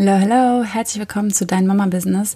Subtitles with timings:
[0.00, 2.34] Hallo, hallo, herzlich willkommen zu Dein Mama Business,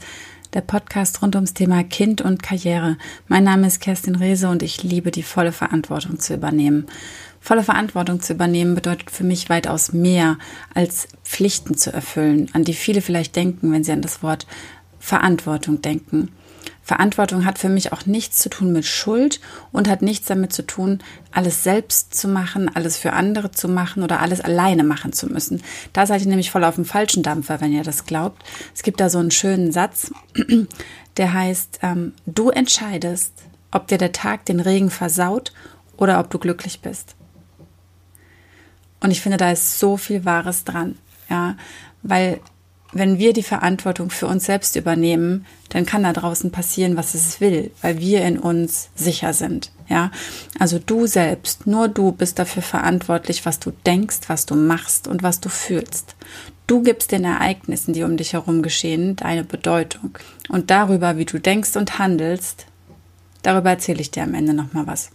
[0.53, 2.99] der Podcast rund ums Thema Kind und Karriere.
[3.27, 6.85] Mein Name ist Kerstin Rehse und ich liebe die volle Verantwortung zu übernehmen.
[7.41, 10.37] Volle Verantwortung zu übernehmen bedeutet für mich weitaus mehr
[10.75, 14.47] als Pflichten zu erfüllen, an die viele vielleicht denken, wenn sie an das Wort
[14.99, 16.33] Verantwortung denken.
[16.85, 19.41] Verantwortung hat für mich auch nichts zu tun mit Schuld
[19.73, 24.03] und hat nichts damit zu tun, alles selbst zu machen, alles für andere zu machen
[24.03, 25.63] oder alles alleine machen zu müssen.
[25.95, 28.43] Da seid ihr nämlich voll auf dem falschen Dampfer, wenn ihr das glaubt.
[28.75, 30.13] Es gibt da so einen schönen Satz,
[31.17, 33.33] der heißt, ähm, du entscheidest,
[33.71, 35.53] ob dir der Tag den Regen versaut
[35.97, 37.17] oder ob du glücklich bist.
[39.01, 40.97] Und ich finde, da ist so viel Wahres dran,
[41.31, 41.57] ja,
[42.03, 42.41] weil
[42.95, 47.41] wenn wir die Verantwortung für uns selbst übernehmen, dann kann da draußen passieren, was es
[47.41, 49.73] will, weil wir in uns sicher sind.
[49.89, 50.11] Ja,
[50.59, 55.23] also du selbst, nur du bist dafür verantwortlich, was du denkst, was du machst und
[55.23, 56.17] was du fühlst.
[56.67, 60.17] Du gibst den Ereignissen, die um dich herum geschehen, deine Bedeutung.
[60.49, 62.67] Und darüber, wie du denkst und handelst,
[63.43, 65.11] darüber erzähle ich dir am Ende nochmal was.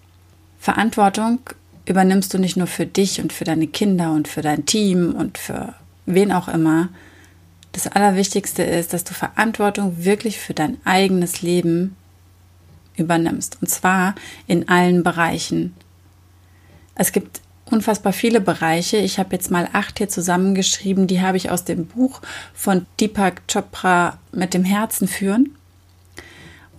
[0.60, 1.40] Verantwortung
[1.86, 5.40] übernimmst du nicht nur für dich und für deine Kinder und für dein Team und
[5.40, 5.74] für
[6.06, 6.90] wen auch immer,
[7.72, 11.96] das Allerwichtigste ist, dass du Verantwortung wirklich für dein eigenes Leben
[12.98, 13.58] übernimmst.
[13.62, 14.16] Und zwar
[14.48, 15.76] in allen Bereichen.
[16.96, 18.98] Es gibt unfassbar viele Bereiche.
[18.98, 21.08] Ich habe jetzt mal acht hier zusammengeschrieben.
[21.08, 22.22] Die habe ich aus dem Buch
[22.54, 25.56] von Deepak Chopra mit dem Herzen führen.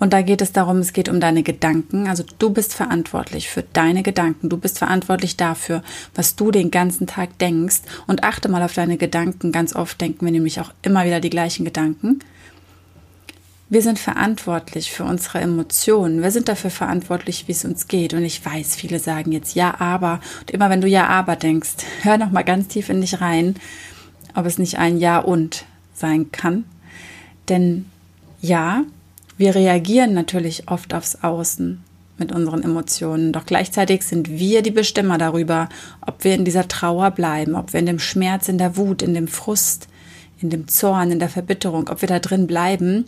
[0.01, 2.09] Und da geht es darum, es geht um deine Gedanken.
[2.09, 4.49] Also du bist verantwortlich für deine Gedanken.
[4.49, 5.83] Du bist verantwortlich dafür,
[6.15, 7.83] was du den ganzen Tag denkst.
[8.07, 9.53] Und achte mal auf deine Gedanken.
[9.53, 12.21] Ganz oft denken wir nämlich auch immer wieder die gleichen Gedanken.
[13.69, 16.23] Wir sind verantwortlich für unsere Emotionen.
[16.23, 18.15] Wir sind dafür verantwortlich, wie es uns geht.
[18.15, 20.21] Und ich weiß, viele sagen jetzt ja, aber.
[20.41, 23.55] Und immer wenn du ja, aber denkst, hör noch mal ganz tief in dich rein,
[24.35, 26.65] ob es nicht ein Ja und sein kann.
[27.51, 27.85] Denn
[28.41, 28.85] ja,
[29.41, 31.83] wir reagieren natürlich oft aufs Außen
[32.19, 35.71] mit unseren Emotionen, doch gleichzeitig sind wir die Bestimmer darüber,
[36.07, 39.15] ob wir in dieser Trauer bleiben, ob wir in dem Schmerz, in der Wut, in
[39.15, 39.89] dem Frust,
[40.43, 43.07] in dem Zorn, in der Verbitterung, ob wir da drin bleiben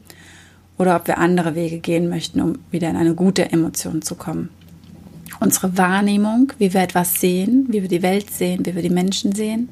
[0.79, 4.49] oder ob wir andere Wege gehen möchten, um wieder in eine gute Emotion zu kommen.
[5.39, 9.35] Unsere Wahrnehmung, wie wir etwas sehen, wie wir die Welt sehen, wie wir die Menschen
[9.35, 9.69] sehen.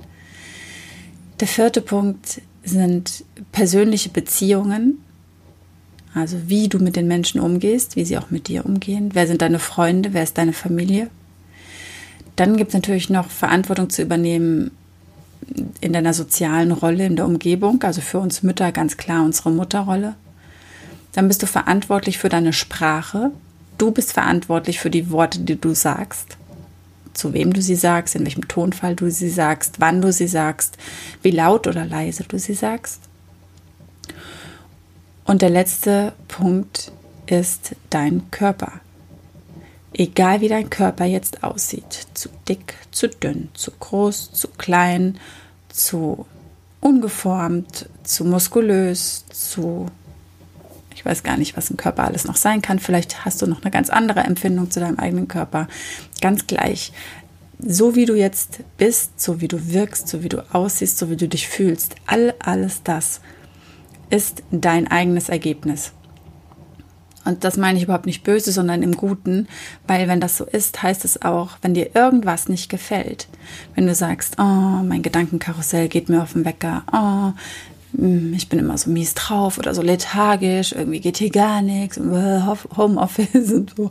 [1.40, 4.98] Der vierte Punkt sind persönliche Beziehungen,
[6.14, 9.10] also wie du mit den Menschen umgehst, wie sie auch mit dir umgehen.
[9.12, 10.12] Wer sind deine Freunde?
[10.12, 11.08] Wer ist deine Familie?
[12.36, 14.72] Dann gibt es natürlich noch Verantwortung zu übernehmen
[15.80, 17.82] in deiner sozialen Rolle, in der Umgebung.
[17.82, 20.14] Also für uns Mütter ganz klar unsere Mutterrolle.
[21.12, 23.30] Dann bist du verantwortlich für deine Sprache.
[23.78, 26.36] Du bist verantwortlich für die Worte, die du sagst.
[27.14, 30.76] Zu wem du sie sagst, in welchem Tonfall du sie sagst, wann du sie sagst,
[31.22, 33.09] wie laut oder leise du sie sagst.
[35.24, 36.92] Und der letzte Punkt
[37.26, 38.80] ist dein Körper.
[39.92, 45.18] Egal wie dein Körper jetzt aussieht, zu dick, zu dünn, zu groß, zu klein,
[45.68, 46.26] zu
[46.80, 49.86] ungeformt, zu muskulös, zu
[51.00, 52.78] ich weiß gar nicht, was ein Körper alles noch sein kann.
[52.78, 55.66] Vielleicht hast du noch eine ganz andere Empfindung zu deinem eigenen Körper.
[56.20, 56.92] Ganz gleich.
[57.58, 61.16] So wie du jetzt bist, so wie du wirkst, so wie du aussiehst, so wie
[61.16, 63.22] du dich fühlst, all alles das
[64.10, 65.92] ist dein eigenes Ergebnis.
[67.24, 69.46] Und das meine ich überhaupt nicht böse, sondern im Guten,
[69.86, 73.28] weil wenn das so ist, heißt es auch, wenn dir irgendwas nicht gefällt,
[73.74, 77.32] wenn du sagst, oh, mein Gedankenkarussell geht mir auf den Wecker, oh,
[77.96, 81.98] hm, ich bin immer so mies drauf oder so lethargisch, irgendwie geht hier gar nichts,
[81.98, 82.40] äh,
[82.76, 83.90] Homeoffice und so,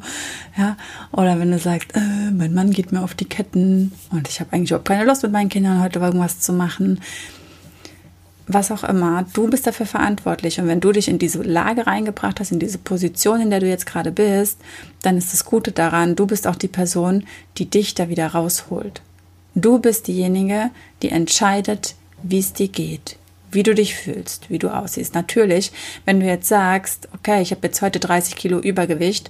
[0.57, 0.75] ja.
[1.12, 4.53] Oder wenn du sagst, äh, mein Mann geht mir auf die Ketten und ich habe
[4.53, 7.00] eigentlich überhaupt keine Lust mit meinen Kindern heute irgendwas zu machen,
[8.52, 10.60] was auch immer, du bist dafür verantwortlich.
[10.60, 13.68] Und wenn du dich in diese Lage reingebracht hast, in diese Position, in der du
[13.68, 14.58] jetzt gerade bist,
[15.04, 17.26] dann ist das Gute daran, du bist auch die Person,
[17.58, 19.02] die dich da wieder rausholt.
[19.54, 20.72] Du bist diejenige,
[21.02, 23.18] die entscheidet, wie es dir geht,
[23.52, 25.13] wie du dich fühlst, wie du aussiehst.
[25.13, 25.72] Natürlich,
[26.06, 29.30] wenn du jetzt sagst, okay, ich habe jetzt heute 30 Kilo Übergewicht,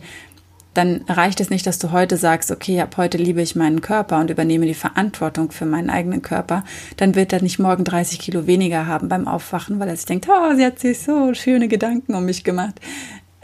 [0.73, 4.19] dann reicht es nicht, dass du heute sagst, okay, ab heute liebe ich meinen Körper
[4.19, 6.63] und übernehme die Verantwortung für meinen eigenen Körper.
[6.97, 10.27] Dann wird er nicht morgen 30 Kilo weniger haben beim Aufwachen, weil er sich denkt,
[10.29, 12.79] oh, sie hat sich so schöne Gedanken um mich gemacht.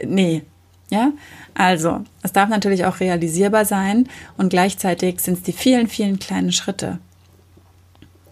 [0.04, 0.42] Nee,
[0.88, 1.12] ja,
[1.54, 6.52] also, es darf natürlich auch realisierbar sein und gleichzeitig sind es die vielen, vielen kleinen
[6.52, 6.98] Schritte,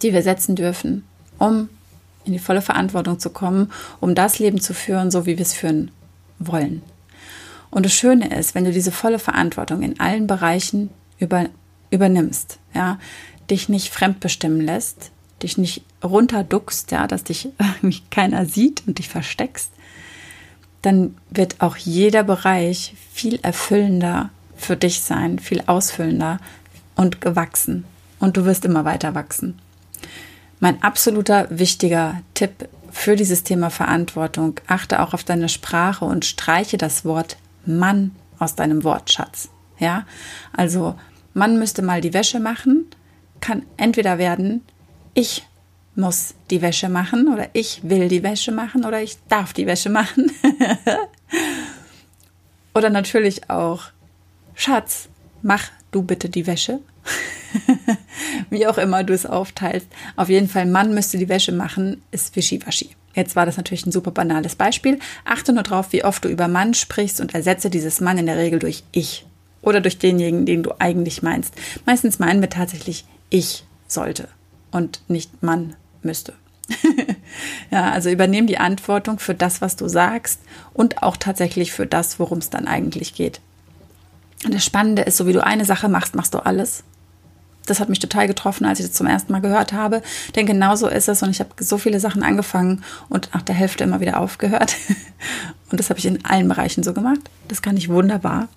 [0.01, 1.03] die wir setzen dürfen,
[1.37, 1.69] um
[2.23, 5.53] in die volle Verantwortung zu kommen, um das Leben zu führen, so wie wir es
[5.53, 5.91] führen
[6.39, 6.81] wollen.
[7.69, 10.89] Und das Schöne ist, wenn du diese volle Verantwortung in allen Bereichen
[11.19, 11.45] über,
[11.89, 12.99] übernimmst, ja,
[13.49, 15.11] dich nicht fremdbestimmen lässt,
[15.43, 17.49] dich nicht runterduckst, ja, dass dich
[18.11, 19.71] keiner sieht und dich versteckst,
[20.81, 26.39] dann wird auch jeder Bereich viel erfüllender für dich sein, viel ausfüllender
[26.95, 27.85] und gewachsen.
[28.19, 29.59] Und du wirst immer weiter wachsen.
[30.59, 36.77] Mein absoluter wichtiger Tipp für dieses Thema Verantwortung, achte auch auf deine Sprache und streiche
[36.77, 37.35] das Wort
[37.67, 39.49] Mann aus deinem Wortschatz.
[39.79, 40.05] Ja,
[40.53, 40.95] also
[41.33, 42.85] Mann müsste mal die Wäsche machen,
[43.41, 44.61] kann entweder werden,
[45.13, 45.45] ich
[45.95, 49.89] muss die Wäsche machen oder ich will die Wäsche machen oder ich darf die Wäsche
[49.89, 50.31] machen.
[52.73, 53.83] oder natürlich auch,
[54.53, 55.09] Schatz,
[55.41, 56.79] mach du bitte die Wäsche.
[58.49, 59.87] Wie auch immer du es aufteilst.
[60.15, 62.95] Auf jeden Fall, Mann müsste die Wäsche machen, ist wischiwaschi.
[63.15, 64.99] Jetzt war das natürlich ein super banales Beispiel.
[65.23, 68.37] Achte nur drauf, wie oft du über Mann sprichst und ersetze dieses Mann in der
[68.37, 69.25] Regel durch ich
[69.61, 71.53] oder durch denjenigen, den du eigentlich meinst.
[71.85, 74.27] Meistens meinen wir tatsächlich ich sollte
[74.71, 76.33] und nicht Mann müsste.
[77.71, 80.41] ja, also übernehm die Verantwortung für das, was du sagst
[80.73, 83.39] und auch tatsächlich für das, worum es dann eigentlich geht.
[84.43, 86.83] Und das Spannende ist, so wie du eine Sache machst, machst du alles.
[87.65, 90.01] Das hat mich total getroffen, als ich das zum ersten Mal gehört habe.
[90.35, 91.23] Denn genau so ist es.
[91.23, 94.75] Und ich habe so viele Sachen angefangen und nach der Hälfte immer wieder aufgehört.
[95.71, 97.19] Und das habe ich in allen Bereichen so gemacht.
[97.47, 98.49] Das kann ich wunderbar.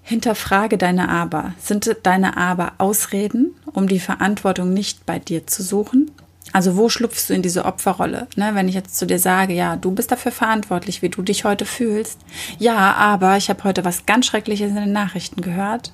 [0.00, 1.52] Hinterfrage deine Aber.
[1.60, 6.10] Sind deine Aber Ausreden, um die Verantwortung nicht bei dir zu suchen?
[6.52, 8.26] Also wo schlupfst du in diese Opferrolle?
[8.36, 11.44] Ne, wenn ich jetzt zu dir sage, ja, du bist dafür verantwortlich, wie du dich
[11.44, 12.18] heute fühlst.
[12.58, 15.92] Ja, aber ich habe heute was ganz Schreckliches in den Nachrichten gehört.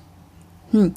[0.71, 0.95] Hm.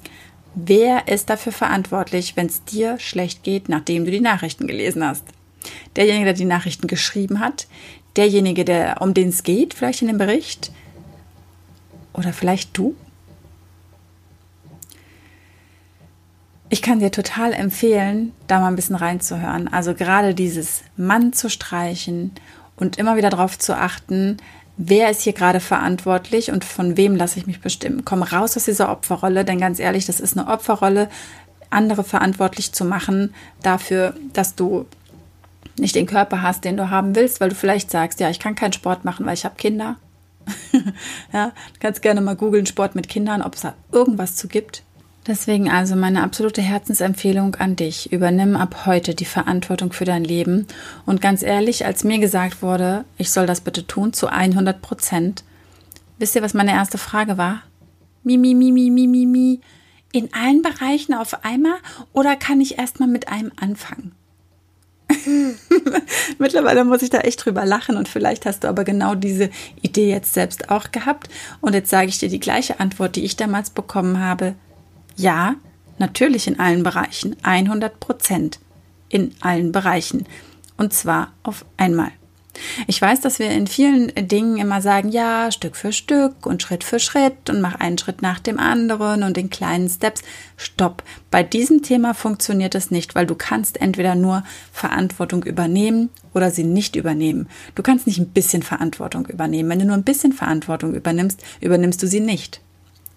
[0.54, 5.24] Wer ist dafür verantwortlich, wenn es dir schlecht geht, nachdem du die Nachrichten gelesen hast?
[5.96, 7.66] Derjenige, der die Nachrichten geschrieben hat,
[8.16, 10.72] derjenige, der um den es geht, vielleicht in dem Bericht,
[12.12, 12.94] oder vielleicht du?
[16.68, 19.68] Ich kann dir total empfehlen, da mal ein bisschen reinzuhören.
[19.68, 22.32] Also gerade dieses Mann zu streichen
[22.76, 24.38] und immer wieder darauf zu achten,
[24.88, 28.04] wer ist hier gerade verantwortlich und von wem lasse ich mich bestimmen.
[28.04, 31.08] Komm raus aus dieser Opferrolle, denn ganz ehrlich, das ist eine Opferrolle,
[31.70, 34.86] andere verantwortlich zu machen dafür, dass du
[35.78, 38.54] nicht den Körper hast, den du haben willst, weil du vielleicht sagst, ja, ich kann
[38.54, 39.96] keinen Sport machen, weil ich habe Kinder.
[41.32, 44.82] ja, du kannst gerne mal googeln Sport mit Kindern, ob es da irgendwas zu gibt.
[45.26, 48.12] Deswegen also meine absolute Herzensempfehlung an dich.
[48.12, 50.66] Übernimm ab heute die Verantwortung für dein Leben.
[51.06, 55.44] Und ganz ehrlich, als mir gesagt wurde, ich soll das bitte tun, zu 100 Prozent,
[56.18, 57.62] wisst ihr, was meine erste Frage war?
[58.24, 59.60] Mi, mi, mi, mi, mi, mi, mi.
[60.12, 61.76] In allen Bereichen auf einmal
[62.12, 64.12] oder kann ich erstmal mit einem anfangen?
[66.38, 69.50] Mittlerweile muss ich da echt drüber lachen und vielleicht hast du aber genau diese
[69.82, 71.28] Idee jetzt selbst auch gehabt.
[71.60, 74.54] Und jetzt sage ich dir die gleiche Antwort, die ich damals bekommen habe.
[75.16, 75.56] Ja,
[75.98, 78.58] natürlich in allen Bereichen, 100 Prozent
[79.08, 80.26] in allen Bereichen.
[80.76, 82.12] Und zwar auf einmal.
[82.86, 86.84] Ich weiß, dass wir in vielen Dingen immer sagen, ja, Stück für Stück und Schritt
[86.84, 90.22] für Schritt und mach einen Schritt nach dem anderen und in kleinen Steps.
[90.56, 91.02] Stopp.
[91.30, 96.64] Bei diesem Thema funktioniert es nicht, weil du kannst entweder nur Verantwortung übernehmen oder sie
[96.64, 97.48] nicht übernehmen.
[97.74, 99.70] Du kannst nicht ein bisschen Verantwortung übernehmen.
[99.70, 102.60] Wenn du nur ein bisschen Verantwortung übernimmst, übernimmst du sie nicht.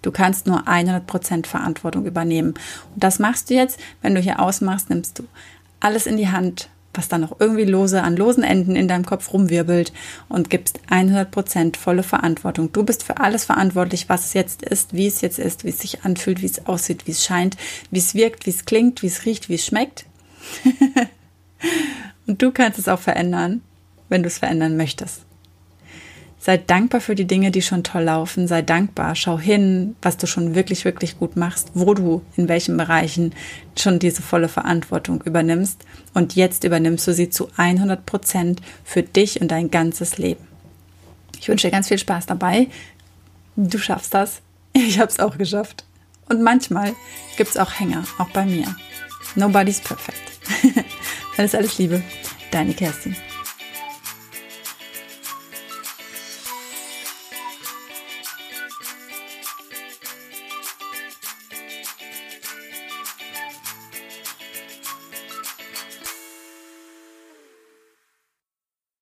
[0.05, 2.53] Du kannst nur 100% Verantwortung übernehmen.
[2.93, 5.23] Und das machst du jetzt, wenn du hier ausmachst, nimmst du
[5.79, 9.33] alles in die Hand, was dann noch irgendwie lose an losen Enden in deinem Kopf
[9.33, 9.91] rumwirbelt
[10.29, 12.71] und gibst 100% volle Verantwortung.
[12.71, 15.79] Du bist für alles verantwortlich, was es jetzt ist, wie es jetzt ist, wie es
[15.79, 17.57] sich anfühlt, wie es aussieht, wie es scheint,
[17.89, 20.05] wie es wirkt, wie es klingt, wie es riecht, wie es schmeckt.
[22.27, 23.61] und du kannst es auch verändern,
[24.07, 25.25] wenn du es verändern möchtest.
[26.45, 28.47] Sei dankbar für die Dinge, die schon toll laufen.
[28.47, 29.15] Sei dankbar.
[29.15, 33.33] Schau hin, was du schon wirklich, wirklich gut machst, wo du in welchen Bereichen
[33.75, 35.83] schon diese volle Verantwortung übernimmst.
[36.13, 40.45] Und jetzt übernimmst du sie zu 100 Prozent für dich und dein ganzes Leben.
[41.39, 42.67] Ich wünsche dir ganz viel Spaß dabei.
[43.55, 44.43] Du schaffst das.
[44.73, 45.83] Ich habe es auch geschafft.
[46.29, 46.93] Und manchmal
[47.37, 48.67] gibt es auch Hänger, auch bei mir.
[49.33, 50.21] Nobody's perfect.
[51.37, 52.03] alles, alles Liebe.
[52.51, 53.15] Deine Kerstin.